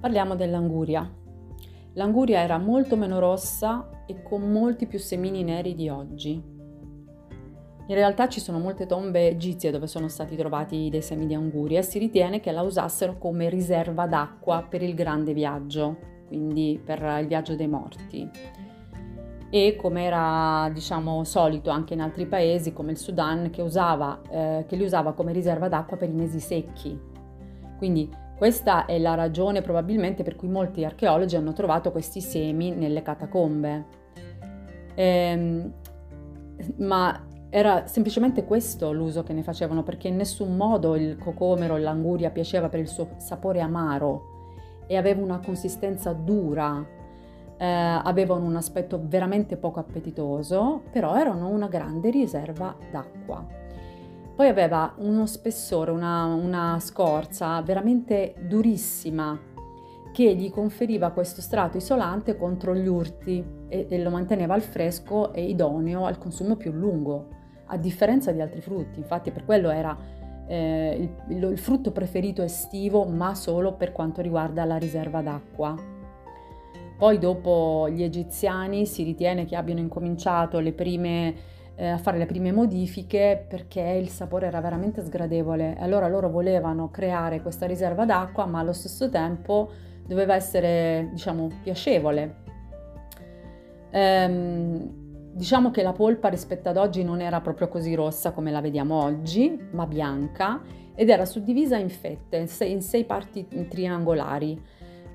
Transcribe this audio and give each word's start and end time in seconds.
Parliamo 0.00 0.34
dell'anguria. 0.34 1.06
L'anguria 1.92 2.40
era 2.40 2.56
molto 2.56 2.96
meno 2.96 3.18
rossa 3.18 4.04
e 4.06 4.22
con 4.22 4.50
molti 4.50 4.86
più 4.86 4.98
semini 4.98 5.42
neri 5.42 5.74
di 5.74 5.90
oggi. 5.90 6.42
In 7.86 7.94
realtà 7.94 8.26
ci 8.26 8.40
sono 8.40 8.58
molte 8.58 8.86
tombe 8.86 9.28
egizie 9.28 9.70
dove 9.70 9.86
sono 9.86 10.08
stati 10.08 10.36
trovati 10.36 10.88
dei 10.88 11.02
semi 11.02 11.26
di 11.26 11.34
anguria 11.34 11.80
e 11.80 11.82
si 11.82 11.98
ritiene 11.98 12.40
che 12.40 12.50
la 12.50 12.62
usassero 12.62 13.18
come 13.18 13.50
riserva 13.50 14.06
d'acqua 14.06 14.64
per 14.66 14.82
il 14.82 14.94
grande 14.94 15.34
viaggio, 15.34 15.98
quindi 16.28 16.80
per 16.82 17.02
il 17.20 17.26
viaggio 17.26 17.54
dei 17.54 17.68
morti. 17.68 18.26
E 19.50 19.76
come 19.76 20.04
era 20.04 20.70
diciamo 20.72 21.24
solito 21.24 21.68
anche 21.68 21.92
in 21.92 22.00
altri 22.00 22.24
paesi 22.24 22.72
come 22.72 22.92
il 22.92 22.96
Sudan 22.96 23.50
che, 23.50 23.60
usava, 23.60 24.22
eh, 24.30 24.64
che 24.66 24.76
li 24.76 24.84
usava 24.84 25.12
come 25.12 25.32
riserva 25.32 25.68
d'acqua 25.68 25.98
per 25.98 26.08
i 26.08 26.14
mesi 26.14 26.40
secchi. 26.40 26.98
Quindi 27.76 28.28
questa 28.40 28.86
è 28.86 28.98
la 28.98 29.14
ragione 29.14 29.60
probabilmente 29.60 30.22
per 30.22 30.34
cui 30.34 30.48
molti 30.48 30.82
archeologi 30.82 31.36
hanno 31.36 31.52
trovato 31.52 31.92
questi 31.92 32.22
semi 32.22 32.70
nelle 32.70 33.02
catacombe. 33.02 33.84
Ehm, 34.94 35.70
ma 36.76 37.26
era 37.50 37.86
semplicemente 37.86 38.46
questo 38.46 38.92
l'uso 38.92 39.22
che 39.24 39.34
ne 39.34 39.42
facevano, 39.42 39.82
perché 39.82 40.08
in 40.08 40.16
nessun 40.16 40.56
modo 40.56 40.96
il 40.96 41.18
cocomero, 41.18 41.76
l'anguria 41.76 42.30
piaceva 42.30 42.70
per 42.70 42.80
il 42.80 42.88
suo 42.88 43.10
sapore 43.18 43.60
amaro 43.60 44.22
e 44.86 44.96
aveva 44.96 45.22
una 45.22 45.40
consistenza 45.44 46.14
dura, 46.14 46.82
eh, 47.58 47.66
avevano 47.66 48.46
un 48.46 48.56
aspetto 48.56 48.98
veramente 49.04 49.58
poco 49.58 49.80
appetitoso, 49.80 50.80
però 50.90 51.14
erano 51.14 51.48
una 51.48 51.68
grande 51.68 52.08
riserva 52.08 52.74
d'acqua. 52.90 53.46
Poi 54.40 54.48
aveva 54.48 54.94
uno 54.96 55.26
spessore, 55.26 55.90
una, 55.90 56.24
una 56.24 56.78
scorza 56.80 57.60
veramente 57.60 58.36
durissima 58.40 59.38
che 60.14 60.34
gli 60.34 60.48
conferiva 60.48 61.10
questo 61.10 61.42
strato 61.42 61.76
isolante 61.76 62.38
contro 62.38 62.74
gli 62.74 62.86
urti 62.86 63.44
e, 63.68 63.86
e, 63.90 64.02
lo 64.02 64.08
manteneva 64.08 64.54
al 64.54 64.62
fresco 64.62 65.34
e 65.34 65.44
idoneo 65.44 66.06
al 66.06 66.16
consumo 66.16 66.56
più 66.56 66.72
lungo, 66.72 67.28
a 67.66 67.76
differenza 67.76 68.32
di 68.32 68.40
altri 68.40 68.62
frutti. 68.62 68.98
Infatti 68.98 69.30
per 69.30 69.44
quello 69.44 69.68
era 69.68 69.94
eh, 70.46 71.12
il, 71.28 71.42
il, 71.42 71.58
frutto 71.58 71.92
preferito 71.92 72.40
estivo, 72.40 73.04
ma 73.04 73.34
solo 73.34 73.74
per 73.74 73.92
quanto 73.92 74.22
riguarda 74.22 74.64
la 74.64 74.78
riserva 74.78 75.20
d'acqua. 75.20 75.76
Poi 76.96 77.18
dopo 77.18 77.90
gli 77.90 78.02
egiziani 78.02 78.86
si 78.86 79.02
ritiene 79.02 79.44
che 79.44 79.54
abbiano 79.54 79.80
incominciato 79.80 80.60
le 80.60 80.72
prime 80.72 81.58
eh, 81.76 81.88
a 81.88 81.98
fare 81.98 82.18
le 82.18 82.26
prime 82.26 82.52
modifiche 82.52 83.44
perché 83.48 83.80
il 83.80 84.08
sapore 84.08 84.46
era 84.46 84.60
veramente 84.60 85.02
sgradevole. 85.02 85.76
Allora 85.78 86.08
loro 86.08 86.28
volevano 86.28 86.90
creare 86.90 87.40
questa 87.40 87.66
riserva 87.66 88.04
d'acqua, 88.04 88.46
ma 88.46 88.60
allo 88.60 88.72
stesso 88.72 89.08
tempo 89.08 89.70
doveva 90.06 90.34
essere, 90.34 91.08
diciamo, 91.12 91.48
piacevole. 91.62 92.36
Ehm, 93.90 95.32
diciamo 95.32 95.70
che 95.70 95.82
la 95.82 95.92
polpa 95.92 96.28
rispetto 96.28 96.68
ad 96.68 96.76
oggi 96.76 97.02
non 97.02 97.20
era 97.20 97.40
proprio 97.40 97.68
così 97.68 97.94
rossa 97.94 98.32
come 98.32 98.50
la 98.50 98.60
vediamo 98.60 99.02
oggi, 99.02 99.58
ma 99.72 99.86
bianca 99.86 100.60
ed 100.94 101.08
era 101.08 101.24
suddivisa 101.24 101.76
in 101.76 101.88
fette, 101.88 102.36
in 102.36 102.48
sei, 102.48 102.72
in 102.72 102.82
sei 102.82 103.04
parti 103.04 103.46
triangolari. 103.68 104.60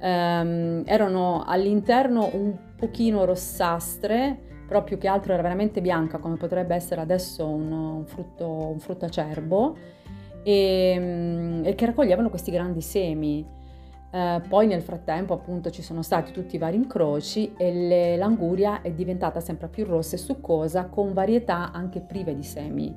Ehm, 0.00 0.82
erano 0.86 1.44
all'interno 1.46 2.30
un 2.32 2.54
pochino 2.76 3.24
rossastre, 3.24 4.53
però 4.66 4.82
più 4.82 4.98
che 4.98 5.08
altro 5.08 5.32
era 5.32 5.42
veramente 5.42 5.80
bianca 5.80 6.18
come 6.18 6.36
potrebbe 6.36 6.74
essere 6.74 7.00
adesso 7.00 7.46
un, 7.46 7.70
un, 7.70 8.04
frutto, 8.06 8.46
un 8.46 8.78
frutto 8.78 9.04
acerbo 9.04 9.76
e, 10.42 10.96
mm, 10.98 11.64
e, 11.64 11.74
che 11.74 11.86
raccoglievano 11.86 12.30
questi 12.30 12.50
grandi 12.50 12.80
semi. 12.80 13.46
Eh, 14.10 14.40
poi 14.48 14.66
nel 14.66 14.82
frattempo 14.82 15.34
appunto 15.34 15.70
ci 15.70 15.82
sono 15.82 16.02
stati 16.02 16.30
tutti 16.30 16.54
i 16.54 16.58
vari 16.58 16.76
incroci 16.76 17.52
e 17.56 17.72
le, 17.72 18.16
l'anguria 18.16 18.80
è 18.80 18.92
diventata 18.92 19.40
sempre 19.40 19.68
più 19.68 19.84
rossa 19.84 20.14
e 20.14 20.18
succosa 20.18 20.86
con 20.86 21.12
varietà 21.12 21.72
anche 21.72 22.00
prive 22.00 22.34
di 22.34 22.44
semi, 22.44 22.94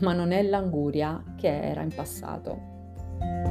ma 0.00 0.12
non 0.12 0.32
è 0.32 0.42
l'anguria 0.42 1.22
che 1.36 1.48
era 1.48 1.82
in 1.82 1.94
passato. 1.94 3.49